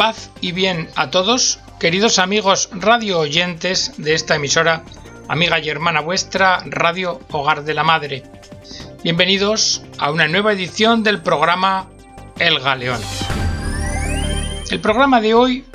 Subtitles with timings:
[0.00, 4.82] Paz y bien a todos, queridos amigos radio oyentes de esta emisora,
[5.28, 8.22] amiga y hermana vuestra, Radio Hogar de la Madre.
[9.04, 11.90] Bienvenidos a una nueva edición del programa
[12.38, 13.02] El Galeón.
[14.70, 15.66] El programa de hoy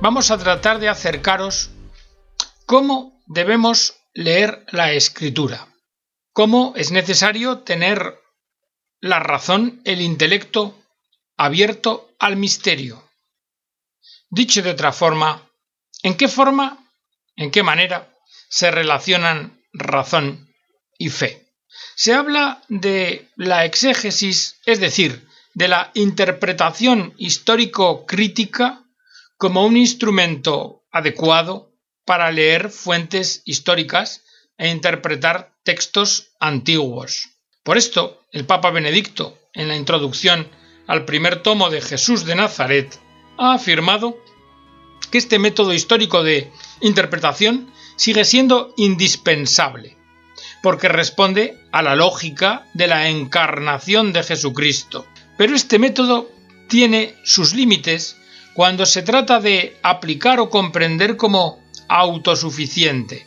[0.00, 1.70] vamos a tratar de acercaros
[2.66, 5.68] cómo debemos leer la escritura,
[6.32, 8.18] cómo es necesario tener
[8.98, 10.76] la razón, el intelecto
[11.36, 13.08] abierto al misterio
[14.30, 15.50] Dicho de otra forma,
[16.04, 16.78] ¿en qué forma,
[17.36, 18.16] en qué manera
[18.48, 20.54] se relacionan razón
[20.98, 21.48] y fe?
[21.96, 28.84] Se habla de la exégesis, es decir, de la interpretación histórico-crítica
[29.36, 31.72] como un instrumento adecuado
[32.04, 34.22] para leer fuentes históricas
[34.58, 37.30] e interpretar textos antiguos.
[37.64, 40.48] Por esto, el Papa Benedicto, en la introducción
[40.86, 42.98] al primer tomo de Jesús de Nazaret,
[43.40, 44.18] ha afirmado
[45.10, 49.96] que este método histórico de interpretación sigue siendo indispensable,
[50.62, 55.06] porque responde a la lógica de la encarnación de Jesucristo.
[55.38, 56.30] Pero este método
[56.68, 58.16] tiene sus límites
[58.54, 63.26] cuando se trata de aplicar o comprender como autosuficiente,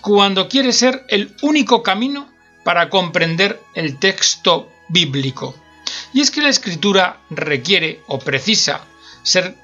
[0.00, 2.32] cuando quiere ser el único camino
[2.64, 5.54] para comprender el texto bíblico.
[6.14, 8.86] Y es que la escritura requiere o precisa
[9.26, 9.56] ser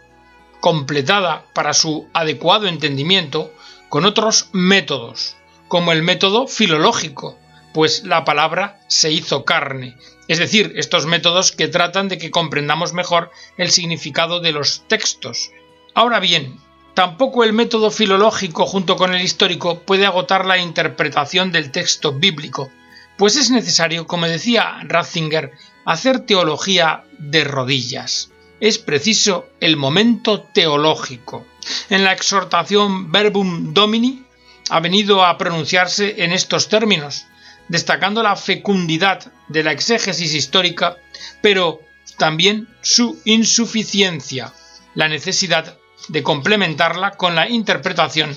[0.61, 3.53] completada para su adecuado entendimiento
[3.89, 5.37] con otros métodos,
[5.69, 7.39] como el método filológico,
[7.73, 9.97] pues la palabra se hizo carne,
[10.27, 15.51] es decir, estos métodos que tratan de que comprendamos mejor el significado de los textos.
[15.95, 16.59] Ahora bien,
[16.95, 22.69] tampoco el método filológico junto con el histórico puede agotar la interpretación del texto bíblico,
[23.17, 25.53] pues es necesario, como decía Ratzinger,
[25.85, 28.32] hacer teología de rodillas
[28.63, 31.45] es preciso el momento teológico.
[31.91, 34.23] En la exhortación Verbum Domini
[34.71, 37.27] ha venido a pronunciarse en estos términos,
[37.67, 40.97] destacando la fecundidad de la exégesis histórica,
[41.41, 41.81] pero
[42.19, 44.53] también su insuficiencia,
[44.95, 48.37] la necesidad de complementarla con la interpretación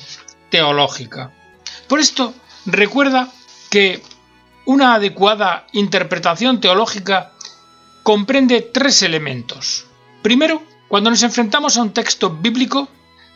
[0.50, 1.34] teológica.
[1.88, 2.34] Por esto,
[2.66, 3.30] recuerda
[3.70, 4.02] que
[4.66, 7.32] una adecuada interpretación teológica
[8.02, 9.86] comprende tres elementos.
[10.26, 12.88] Primero, cuando nos enfrentamos a un texto bíblico,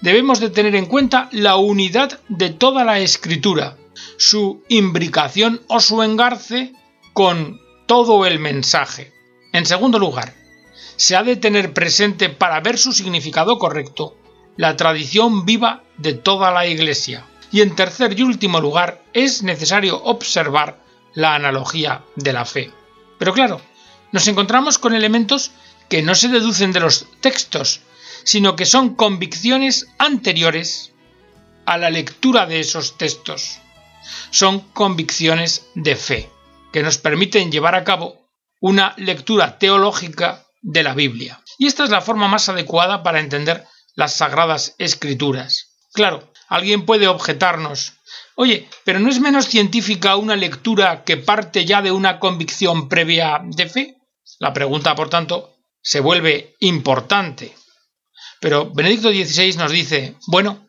[0.01, 3.77] debemos de tener en cuenta la unidad de toda la escritura,
[4.17, 6.73] su imbricación o su engarce
[7.13, 9.13] con todo el mensaje.
[9.53, 10.33] En segundo lugar,
[10.95, 14.17] se ha de tener presente para ver su significado correcto
[14.57, 17.23] la tradición viva de toda la Iglesia.
[17.51, 20.83] Y en tercer y último lugar, es necesario observar
[21.13, 22.71] la analogía de la fe.
[23.19, 23.61] Pero claro,
[24.11, 25.51] nos encontramos con elementos
[25.89, 27.81] que no se deducen de los textos,
[28.23, 30.93] sino que son convicciones anteriores
[31.65, 33.59] a la lectura de esos textos.
[34.31, 36.29] Son convicciones de fe,
[36.71, 38.27] que nos permiten llevar a cabo
[38.59, 41.41] una lectura teológica de la Biblia.
[41.57, 45.77] Y esta es la forma más adecuada para entender las sagradas escrituras.
[45.93, 47.93] Claro, alguien puede objetarnos,
[48.35, 53.41] oye, pero ¿no es menos científica una lectura que parte ya de una convicción previa
[53.43, 53.97] de fe?
[54.39, 57.55] La pregunta, por tanto, se vuelve importante.
[58.39, 60.67] Pero Benedicto XVI nos dice, bueno,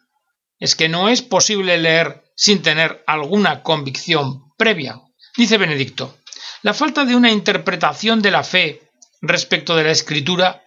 [0.59, 5.01] es que no es posible leer sin tener alguna convicción previa.
[5.37, 6.19] Dice Benedicto,
[6.63, 8.91] la falta de una interpretación de la fe
[9.23, 10.63] respecto de la escritura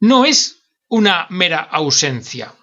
[0.00, 0.56] no es
[0.88, 2.54] una mera ausencia.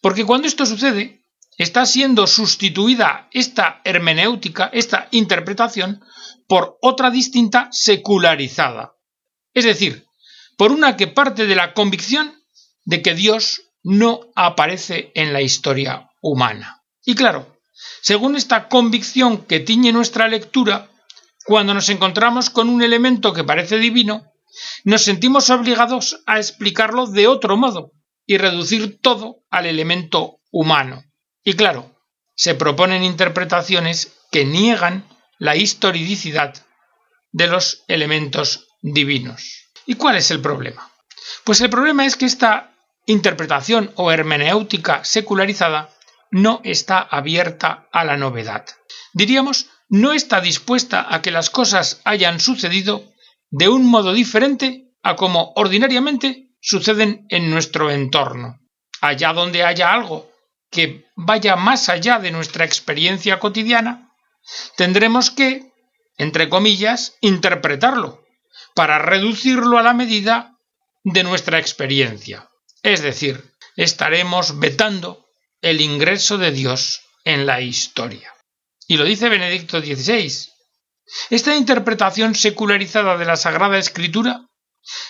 [0.00, 1.22] Porque cuando esto sucede,
[1.58, 6.02] está siendo sustituida esta hermenéutica, esta interpretación,
[6.48, 8.94] por otra distinta secularizada.
[9.54, 10.06] Es decir,
[10.56, 12.42] por una que parte de la convicción
[12.84, 16.82] de que Dios no aparece en la historia humana.
[17.04, 17.58] Y claro,
[18.00, 20.90] según esta convicción que tiñe nuestra lectura,
[21.44, 24.32] cuando nos encontramos con un elemento que parece divino,
[24.84, 27.92] nos sentimos obligados a explicarlo de otro modo
[28.26, 31.02] y reducir todo al elemento humano.
[31.42, 31.96] Y claro,
[32.34, 35.08] se proponen interpretaciones que niegan
[35.38, 36.54] la historicidad
[37.32, 39.61] de los elementos divinos.
[39.86, 40.90] ¿Y cuál es el problema?
[41.44, 42.72] Pues el problema es que esta
[43.06, 45.90] interpretación o hermenéutica secularizada
[46.30, 48.64] no está abierta a la novedad.
[49.12, 53.04] Diríamos, no está dispuesta a que las cosas hayan sucedido
[53.50, 58.60] de un modo diferente a como ordinariamente suceden en nuestro entorno.
[59.00, 60.30] Allá donde haya algo
[60.70, 64.14] que vaya más allá de nuestra experiencia cotidiana,
[64.76, 65.70] tendremos que,
[66.16, 68.21] entre comillas, interpretarlo
[68.74, 70.58] para reducirlo a la medida
[71.04, 72.48] de nuestra experiencia.
[72.82, 75.26] Es decir, estaremos vetando
[75.60, 78.32] el ingreso de Dios en la historia.
[78.88, 80.50] Y lo dice Benedicto XVI.
[81.30, 84.46] Esta interpretación secularizada de la Sagrada Escritura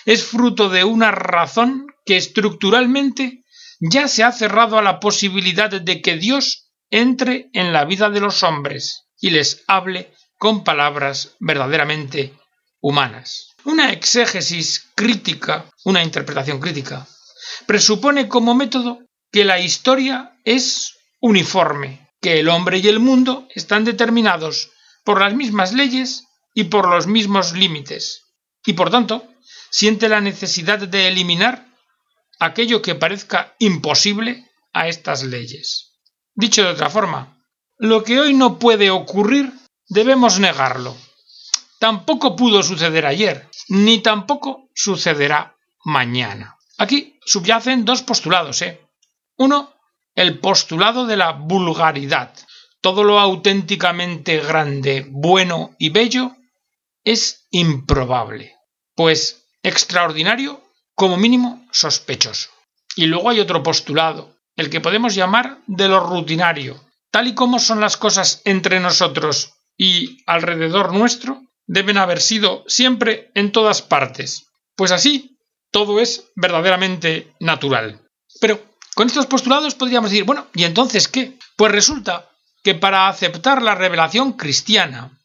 [0.05, 3.43] es fruto de una razón que estructuralmente
[3.79, 8.19] ya se ha cerrado a la posibilidad de que Dios entre en la vida de
[8.19, 12.33] los hombres y les hable con palabras verdaderamente
[12.83, 13.55] humanas.
[13.63, 17.07] Una exégesis crítica, una interpretación crítica,
[17.65, 18.99] presupone como método
[19.31, 24.69] que la historia es uniforme, que el hombre y el mundo están determinados
[25.05, 28.25] por las mismas leyes y por los mismos límites,
[28.65, 29.27] y por tanto
[29.71, 31.65] siente la necesidad de eliminar
[32.39, 35.93] aquello que parezca imposible a estas leyes.
[36.35, 37.41] Dicho de otra forma,
[37.77, 39.53] lo que hoy no puede ocurrir
[39.87, 40.97] debemos negarlo.
[41.83, 46.55] Tampoco pudo suceder ayer, ni tampoco sucederá mañana.
[46.77, 48.79] Aquí subyacen dos postulados, ¿eh?
[49.35, 49.73] Uno,
[50.15, 52.33] el postulado de la vulgaridad.
[52.79, 56.37] Todo lo auténticamente grande, bueno y bello
[57.03, 58.55] es improbable,
[58.95, 60.63] pues extraordinario,
[60.95, 62.49] como mínimo sospechoso.
[62.95, 66.81] Y luego hay otro postulado, el que podemos llamar de lo rutinario.
[67.11, 73.31] Tal y como son las cosas entre nosotros y alrededor nuestro, deben haber sido siempre
[73.35, 74.47] en todas partes.
[74.75, 75.37] Pues así,
[75.71, 78.01] todo es verdaderamente natural.
[78.39, 78.63] Pero
[78.95, 81.37] con estos postulados podríamos decir, bueno, ¿y entonces qué?
[81.55, 82.29] Pues resulta
[82.63, 85.19] que para aceptar la revelación cristiana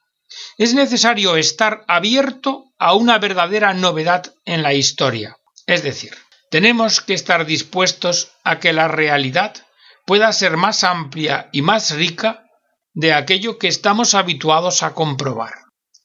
[0.58, 5.36] es necesario estar abierto a una verdadera novedad en la historia.
[5.66, 6.16] Es decir,
[6.50, 9.54] tenemos que estar dispuestos a que la realidad
[10.06, 12.44] pueda ser más amplia y más rica
[12.94, 15.52] de aquello que estamos habituados a comprobar.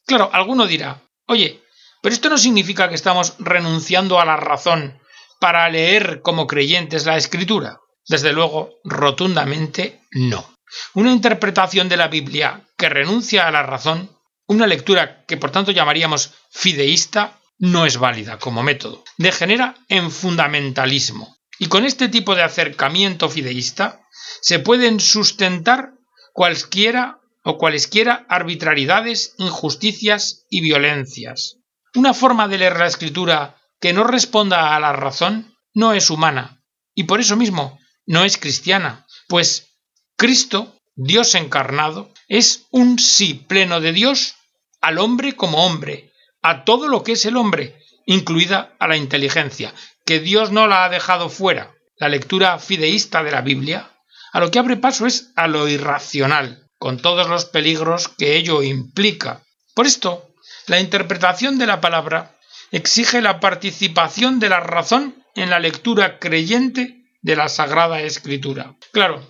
[0.05, 1.61] Claro, alguno dirá, oye,
[2.01, 4.99] pero esto no significa que estamos renunciando a la razón
[5.39, 7.79] para leer como creyentes la escritura.
[8.07, 10.53] Desde luego, rotundamente no.
[10.93, 14.09] Una interpretación de la Biblia que renuncia a la razón,
[14.47, 19.03] una lectura que por tanto llamaríamos fideísta, no es válida como método.
[19.17, 21.37] Degenera en fundamentalismo.
[21.59, 24.01] Y con este tipo de acercamiento fideísta
[24.41, 25.93] se pueden sustentar
[26.33, 31.57] cualquiera o cualesquiera arbitrariedades, injusticias y violencias.
[31.95, 36.63] Una forma de leer la escritura que no responda a la razón no es humana
[36.95, 39.67] y por eso mismo no es cristiana, pues
[40.15, 44.35] Cristo, Dios encarnado, es un sí pleno de Dios
[44.81, 46.11] al hombre como hombre,
[46.41, 49.73] a todo lo que es el hombre, incluida a la inteligencia,
[50.05, 51.73] que Dios no la ha dejado fuera.
[51.97, 53.89] La lectura fideísta de la Biblia
[54.33, 58.61] a lo que abre paso es a lo irracional, con todos los peligros que ello
[58.61, 59.41] implica.
[59.73, 60.35] Por esto,
[60.67, 62.37] la interpretación de la palabra
[62.71, 68.75] exige la participación de la razón en la lectura creyente de la Sagrada Escritura.
[68.91, 69.25] Claro,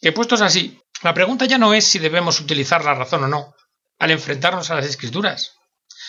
[0.00, 3.56] que puestos así, la pregunta ya no es si debemos utilizar la razón o no
[3.98, 5.54] al enfrentarnos a las Escrituras,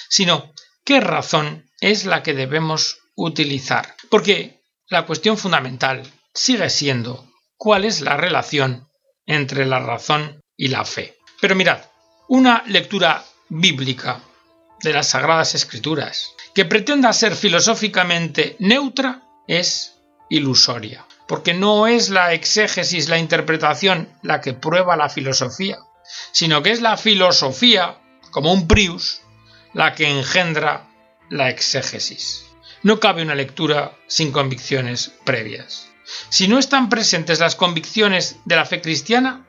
[0.09, 0.53] sino
[0.85, 3.95] qué razón es la que debemos utilizar.
[4.11, 6.03] Porque la cuestión fundamental
[6.35, 8.87] sigue siendo cuál es la relación
[9.25, 11.17] entre la razón y la fe.
[11.39, 11.79] Pero mirad,
[12.27, 14.21] una lectura bíblica
[14.81, 19.93] de las Sagradas Escrituras que pretenda ser filosóficamente neutra es
[20.29, 25.77] ilusoria, porque no es la exégesis, la interpretación la que prueba la filosofía,
[26.31, 27.99] sino que es la filosofía,
[28.31, 29.21] como un prius,
[29.73, 30.87] la que engendra
[31.29, 32.45] la exégesis.
[32.83, 35.87] No cabe una lectura sin convicciones previas.
[36.29, 39.46] Si no están presentes las convicciones de la fe cristiana,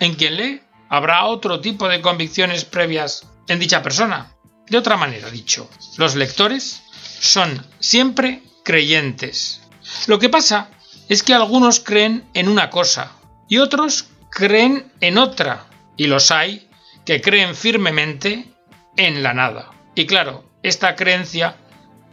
[0.00, 4.34] en quien lee habrá otro tipo de convicciones previas en dicha persona.
[4.68, 6.82] De otra manera dicho, los lectores
[7.20, 9.62] son siempre creyentes.
[10.06, 10.70] Lo que pasa
[11.08, 13.12] es que algunos creen en una cosa
[13.48, 15.66] y otros creen en otra,
[15.96, 16.68] y los hay
[17.04, 18.54] que creen firmemente
[18.96, 19.70] en la nada.
[19.94, 21.56] Y claro, esta creencia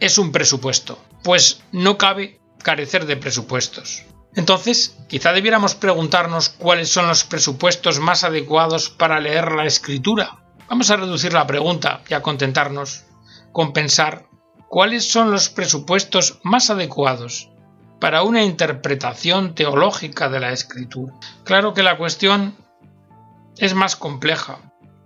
[0.00, 4.02] es un presupuesto, pues no cabe carecer de presupuestos.
[4.34, 10.38] Entonces, quizá debiéramos preguntarnos cuáles son los presupuestos más adecuados para leer la escritura.
[10.68, 13.04] Vamos a reducir la pregunta y a contentarnos
[13.52, 14.26] con pensar
[14.68, 17.50] cuáles son los presupuestos más adecuados
[18.00, 21.14] para una interpretación teológica de la escritura.
[21.44, 22.54] Claro que la cuestión
[23.56, 24.58] es más compleja.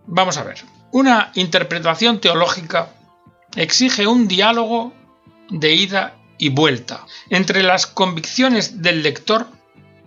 [0.07, 0.59] Vamos a ver.
[0.91, 2.91] Una interpretación teológica
[3.57, 4.93] exige un diálogo
[5.49, 9.47] de ida y vuelta entre las convicciones del lector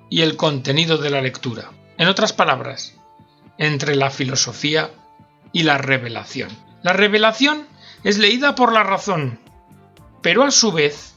[0.09, 1.71] y el contenido de la lectura.
[1.97, 2.95] En otras palabras,
[3.57, 4.91] entre la filosofía
[5.51, 6.49] y la revelación.
[6.83, 7.65] La revelación
[8.03, 9.39] es leída por la razón,
[10.21, 11.15] pero a su vez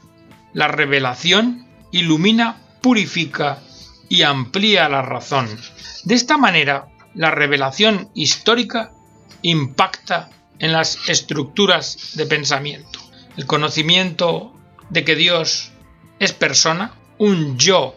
[0.53, 3.59] la revelación ilumina, purifica
[4.07, 5.47] y amplía la razón.
[6.03, 8.91] De esta manera, la revelación histórica
[9.41, 12.99] impacta en las estructuras de pensamiento.
[13.37, 14.53] El conocimiento
[14.89, 15.71] de que Dios
[16.19, 17.95] es persona, un yo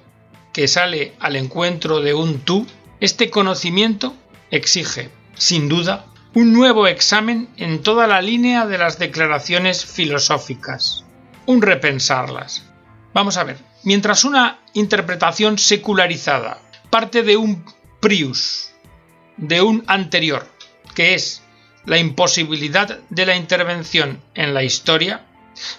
[0.52, 2.66] que sale al encuentro de un tú,
[3.00, 4.14] este conocimiento
[4.50, 11.04] exige, sin duda, un nuevo examen en toda la línea de las declaraciones filosóficas,
[11.46, 12.64] un repensarlas.
[13.12, 17.64] Vamos a ver, mientras una interpretación secularizada parte de un
[18.00, 18.70] prius,
[19.36, 20.46] de un anterior,
[20.94, 21.42] que es
[21.84, 25.26] la imposibilidad de la intervención en la historia,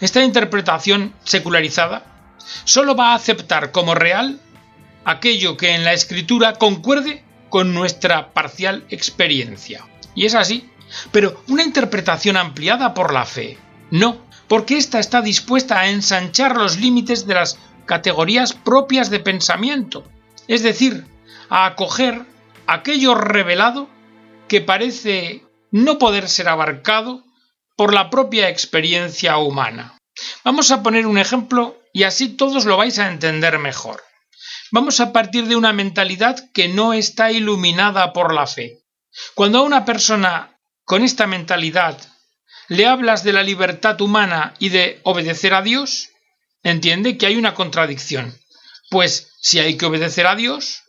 [0.02, 2.06] esta interpretación secularizada
[2.66, 4.40] solo va a aceptar como real
[5.06, 9.86] aquello que en la escritura concuerde con nuestra parcial experiencia.
[10.16, 10.70] Y es así,
[11.12, 13.58] pero una interpretación ampliada por la fe,
[13.92, 20.04] no, porque ésta está dispuesta a ensanchar los límites de las categorías propias de pensamiento,
[20.48, 21.06] es decir,
[21.50, 22.26] a acoger
[22.68, 23.90] aquello revelado
[24.48, 27.24] que parece no poder ser abarcado
[27.76, 29.98] por la propia experiencia humana.
[30.44, 34.04] Vamos a poner un ejemplo y así todos lo vais a entender mejor.
[34.72, 38.80] Vamos a partir de una mentalidad que no está iluminada por la fe.
[39.36, 41.98] Cuando a una persona con esta mentalidad
[42.68, 46.10] le hablas de la libertad humana y de obedecer a Dios,
[46.64, 48.36] entiende que hay una contradicción.
[48.90, 50.84] Pues si hay que obedecer a Dios,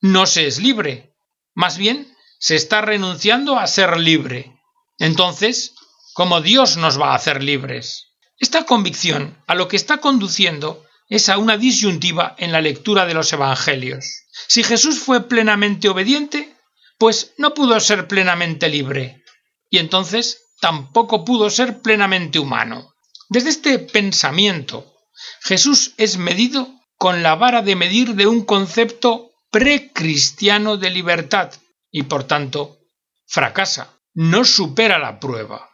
[0.00, 1.14] no se es libre.
[1.54, 4.56] Más bien, se está renunciando a ser libre.
[4.98, 5.74] Entonces,
[6.12, 8.06] ¿cómo Dios nos va a hacer libres?
[8.38, 13.14] Esta convicción a lo que está conduciendo es a una disyuntiva en la lectura de
[13.14, 14.06] los Evangelios.
[14.48, 16.56] Si Jesús fue plenamente obediente,
[16.98, 19.24] pues no pudo ser plenamente libre,
[19.68, 22.94] y entonces tampoco pudo ser plenamente humano.
[23.28, 24.94] Desde este pensamiento,
[25.42, 31.52] Jesús es medido con la vara de medir de un concepto precristiano de libertad,
[31.90, 32.78] y por tanto
[33.26, 35.69] fracasa, no supera la prueba.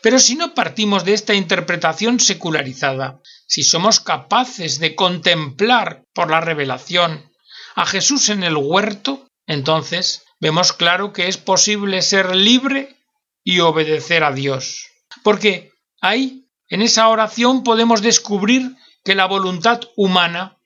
[0.00, 6.40] Pero si no partimos de esta interpretación secularizada, si somos capaces de contemplar por la
[6.40, 7.30] revelación
[7.74, 12.96] a Jesús en el huerto, entonces vemos claro que es posible ser libre
[13.44, 14.88] y obedecer a Dios.
[15.22, 20.58] Porque ahí, en esa oración, podemos descubrir que la voluntad humana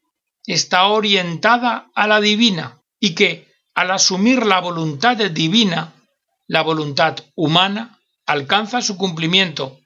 [0.46, 5.92] está orientada a la divina y que, al asumir la voluntad divina,
[6.46, 7.99] la voluntad humana
[8.30, 9.80] alcanza su cumplimiento,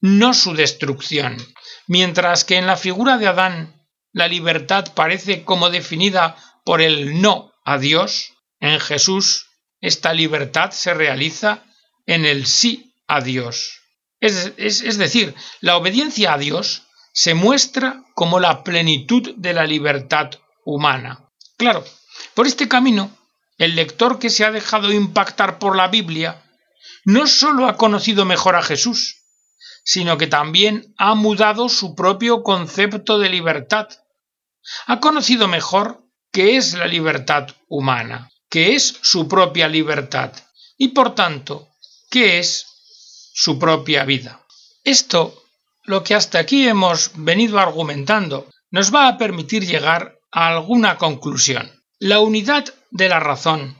[0.00, 1.36] no su destrucción.
[1.86, 7.52] Mientras que en la figura de Adán la libertad parece como definida por el no
[7.64, 9.46] a Dios, en Jesús
[9.80, 11.64] esta libertad se realiza
[12.06, 13.80] en el sí a Dios.
[14.20, 20.30] Es, es, decir, la obediencia a Dios se muestra como la plenitud de la libertad
[20.64, 21.30] humana.
[21.56, 21.84] Claro,
[22.34, 23.10] por este camino,
[23.56, 26.42] el lector que se ha dejado impactar por la Biblia
[27.04, 29.24] no sólo ha conocido mejor a Jesús,
[29.84, 33.88] sino que también ha mudado su propio concepto de libertad.
[34.86, 40.32] Ha conocido mejor qué es la libertad humana, qué es su propia libertad
[40.76, 41.68] y por tanto
[42.10, 42.66] qué es
[43.32, 44.44] su propia vida.
[44.84, 45.42] Esto,
[45.84, 51.70] lo que hasta aquí hemos venido argumentando, nos va a permitir llegar a alguna conclusión.
[51.98, 53.76] La unidad de la razón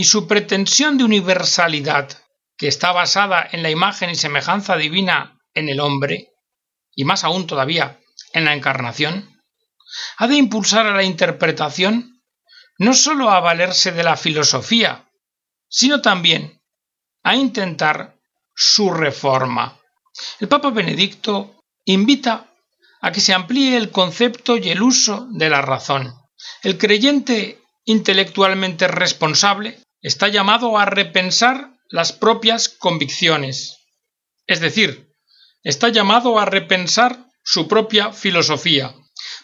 [0.00, 2.08] y su pretensión de universalidad
[2.56, 6.32] que está basada en la imagen y semejanza divina en el hombre,
[6.94, 8.00] y más aún todavía
[8.32, 9.42] en la encarnación,
[10.16, 12.18] ha de impulsar a la interpretación
[12.78, 15.06] no sólo a valerse de la filosofía,
[15.68, 16.62] sino también
[17.22, 18.16] a intentar
[18.56, 19.78] su reforma.
[20.38, 22.46] El Papa Benedicto invita
[23.02, 26.14] a que se amplíe el concepto y el uso de la razón.
[26.62, 33.78] El creyente intelectualmente responsable está llamado a repensar las propias convicciones.
[34.46, 35.12] Es decir,
[35.62, 38.94] está llamado a repensar su propia filosofía,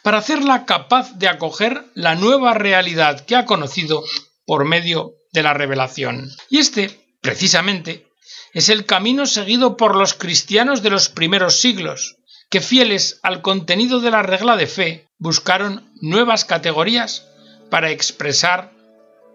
[0.03, 4.05] para hacerla capaz de acoger la nueva realidad que ha conocido
[4.45, 6.31] por medio de la revelación.
[6.49, 8.07] Y este, precisamente,
[8.53, 12.17] es el camino seguido por los cristianos de los primeros siglos,
[12.49, 17.27] que fieles al contenido de la regla de fe, buscaron nuevas categorías
[17.71, 18.73] para expresar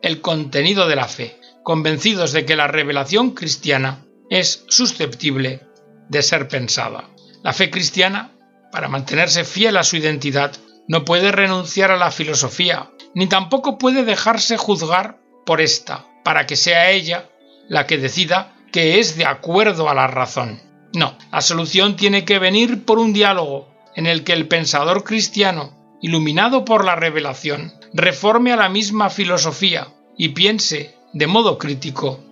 [0.01, 5.61] el contenido de la fe convencidos de que la revelación cristiana es susceptible
[6.09, 7.09] de ser pensada.
[7.43, 8.31] La fe cristiana,
[8.71, 10.53] para mantenerse fiel a su identidad,
[10.87, 16.55] no puede renunciar a la filosofía, ni tampoco puede dejarse juzgar por ésta, para que
[16.55, 17.29] sea ella
[17.67, 20.61] la que decida que es de acuerdo a la razón.
[20.93, 25.97] No, la solución tiene que venir por un diálogo en el que el pensador cristiano
[26.01, 32.23] iluminado por la revelación, reforme a la misma filosofía y piense de modo crítico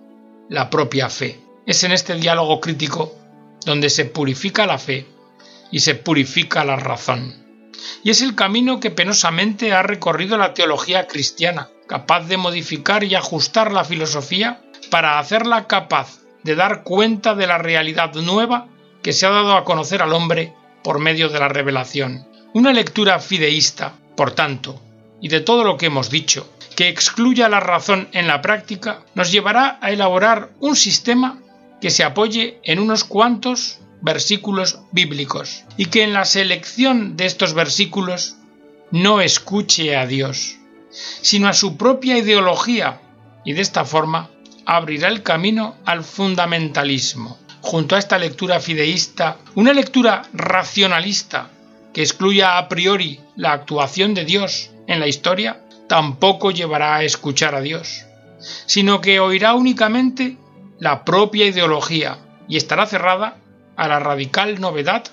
[0.48, 1.40] la propia fe.
[1.66, 3.14] Es en este diálogo crítico
[3.66, 5.06] donde se purifica la fe
[5.70, 7.34] y se purifica la razón.
[8.02, 13.14] Y es el camino que penosamente ha recorrido la teología cristiana, capaz de modificar y
[13.14, 18.68] ajustar la filosofía para hacerla capaz de dar cuenta de la realidad nueva
[19.02, 22.26] que se ha dado a conocer al hombre por medio de la revelación.
[22.54, 24.80] Una lectura fideísta, por tanto,
[25.20, 29.30] y de todo lo que hemos dicho, que excluya la razón en la práctica, nos
[29.30, 31.38] llevará a elaborar un sistema
[31.80, 37.54] que se apoye en unos cuantos versículos bíblicos y que en la selección de estos
[37.54, 38.36] versículos
[38.90, 40.56] no escuche a Dios,
[40.90, 43.00] sino a su propia ideología
[43.44, 44.30] y de esta forma
[44.66, 47.38] abrirá el camino al fundamentalismo.
[47.62, 51.50] Junto a esta lectura fideísta, una lectura racionalista
[51.92, 57.54] que excluya a priori la actuación de Dios en la historia, tampoco llevará a escuchar
[57.54, 58.06] a Dios,
[58.66, 60.36] sino que oirá únicamente
[60.80, 62.18] la propia ideología
[62.48, 63.36] y estará cerrada
[63.76, 65.04] a la radical novedad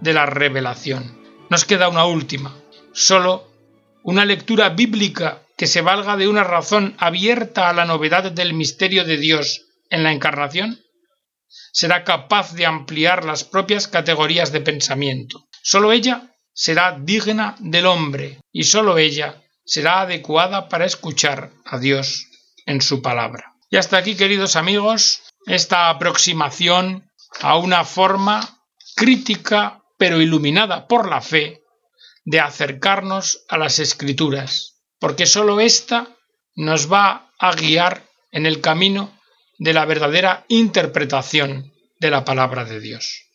[0.00, 1.20] de la revelación.
[1.50, 2.54] Nos queda una última,
[2.92, 3.50] solo
[4.04, 9.04] una lectura bíblica que se valga de una razón abierta a la novedad del misterio
[9.04, 10.78] de Dios en la encarnación,
[11.72, 15.48] será capaz de ampliar las propias categorías de pensamiento.
[15.64, 22.28] Solo ella será digna del hombre y solo ella será adecuada para escuchar a Dios
[22.64, 23.54] en su palabra.
[23.68, 27.10] Y hasta aquí, queridos amigos, esta aproximación
[27.40, 28.64] a una forma
[28.96, 31.62] crítica pero iluminada por la fe
[32.24, 36.08] de acercarnos a las escrituras, porque sólo ésta
[36.54, 39.12] nos va a guiar en el camino
[39.58, 43.25] de la verdadera interpretación de la palabra de Dios.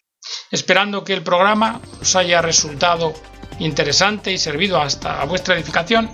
[0.52, 3.14] Esperando que el programa os haya resultado
[3.60, 6.12] interesante y servido hasta a vuestra edificación,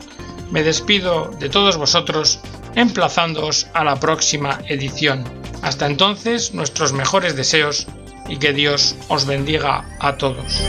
[0.51, 2.39] me despido de todos vosotros
[2.75, 5.23] emplazándoos a la próxima edición.
[5.61, 7.87] Hasta entonces, nuestros mejores deseos
[8.29, 10.61] y que Dios os bendiga a todos.